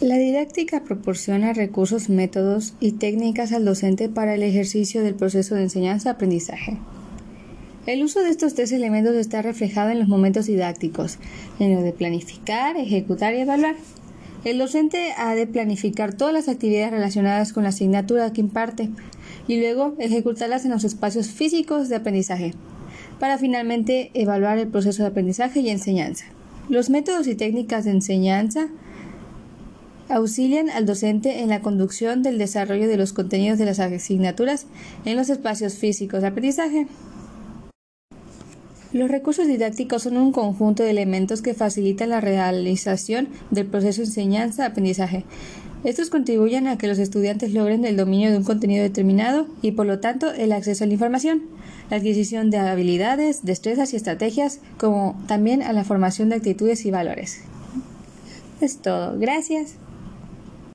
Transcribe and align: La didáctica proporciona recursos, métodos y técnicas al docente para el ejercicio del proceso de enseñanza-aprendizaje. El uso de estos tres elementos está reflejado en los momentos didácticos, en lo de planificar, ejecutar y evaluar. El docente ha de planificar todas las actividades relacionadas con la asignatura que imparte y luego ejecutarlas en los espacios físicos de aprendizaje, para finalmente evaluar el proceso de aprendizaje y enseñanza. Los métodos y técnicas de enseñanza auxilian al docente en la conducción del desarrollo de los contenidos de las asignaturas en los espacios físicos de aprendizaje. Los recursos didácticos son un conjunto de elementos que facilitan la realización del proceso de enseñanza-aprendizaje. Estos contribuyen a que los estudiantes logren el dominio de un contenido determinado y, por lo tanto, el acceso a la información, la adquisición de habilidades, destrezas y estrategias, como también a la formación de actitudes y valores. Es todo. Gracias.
La 0.00 0.18
didáctica 0.18 0.84
proporciona 0.84 1.54
recursos, 1.54 2.10
métodos 2.10 2.74
y 2.80 2.92
técnicas 2.92 3.52
al 3.52 3.64
docente 3.64 4.10
para 4.10 4.34
el 4.34 4.42
ejercicio 4.42 5.02
del 5.02 5.14
proceso 5.14 5.54
de 5.54 5.62
enseñanza-aprendizaje. 5.62 6.76
El 7.86 8.02
uso 8.02 8.20
de 8.20 8.28
estos 8.28 8.52
tres 8.52 8.72
elementos 8.72 9.14
está 9.14 9.40
reflejado 9.40 9.88
en 9.88 9.98
los 9.98 10.06
momentos 10.06 10.44
didácticos, 10.44 11.18
en 11.58 11.74
lo 11.74 11.80
de 11.80 11.94
planificar, 11.94 12.76
ejecutar 12.76 13.34
y 13.34 13.38
evaluar. 13.38 13.74
El 14.44 14.58
docente 14.58 15.14
ha 15.16 15.34
de 15.34 15.46
planificar 15.46 16.12
todas 16.12 16.34
las 16.34 16.50
actividades 16.50 16.90
relacionadas 16.90 17.54
con 17.54 17.62
la 17.62 17.70
asignatura 17.70 18.34
que 18.34 18.42
imparte 18.42 18.90
y 19.48 19.58
luego 19.58 19.94
ejecutarlas 19.98 20.66
en 20.66 20.72
los 20.72 20.84
espacios 20.84 21.28
físicos 21.28 21.88
de 21.88 21.96
aprendizaje, 21.96 22.52
para 23.18 23.38
finalmente 23.38 24.10
evaluar 24.12 24.58
el 24.58 24.68
proceso 24.68 25.04
de 25.04 25.08
aprendizaje 25.08 25.60
y 25.60 25.70
enseñanza. 25.70 26.26
Los 26.68 26.90
métodos 26.90 27.26
y 27.28 27.34
técnicas 27.34 27.86
de 27.86 27.92
enseñanza 27.92 28.68
auxilian 30.08 30.70
al 30.70 30.86
docente 30.86 31.40
en 31.40 31.48
la 31.48 31.60
conducción 31.60 32.22
del 32.22 32.38
desarrollo 32.38 32.88
de 32.88 32.96
los 32.96 33.12
contenidos 33.12 33.58
de 33.58 33.66
las 33.66 33.80
asignaturas 33.80 34.66
en 35.04 35.16
los 35.16 35.30
espacios 35.30 35.74
físicos 35.74 36.22
de 36.22 36.28
aprendizaje. 36.28 36.86
Los 38.92 39.10
recursos 39.10 39.46
didácticos 39.46 40.04
son 40.04 40.16
un 40.16 40.32
conjunto 40.32 40.82
de 40.82 40.90
elementos 40.90 41.42
que 41.42 41.54
facilitan 41.54 42.10
la 42.10 42.20
realización 42.20 43.28
del 43.50 43.66
proceso 43.66 44.00
de 44.00 44.06
enseñanza-aprendizaje. 44.06 45.24
Estos 45.84 46.08
contribuyen 46.08 46.66
a 46.66 46.78
que 46.78 46.86
los 46.86 46.98
estudiantes 46.98 47.52
logren 47.52 47.84
el 47.84 47.96
dominio 47.96 48.30
de 48.30 48.38
un 48.38 48.44
contenido 48.44 48.82
determinado 48.82 49.48
y, 49.60 49.72
por 49.72 49.86
lo 49.86 50.00
tanto, 50.00 50.32
el 50.32 50.52
acceso 50.52 50.84
a 50.84 50.86
la 50.86 50.94
información, 50.94 51.42
la 51.90 51.98
adquisición 51.98 52.50
de 52.50 52.58
habilidades, 52.58 53.44
destrezas 53.44 53.92
y 53.92 53.96
estrategias, 53.96 54.60
como 54.78 55.22
también 55.26 55.62
a 55.62 55.72
la 55.72 55.84
formación 55.84 56.28
de 56.28 56.36
actitudes 56.36 56.86
y 56.86 56.90
valores. 56.90 57.42
Es 58.60 58.78
todo. 58.78 59.18
Gracias. 59.18 59.74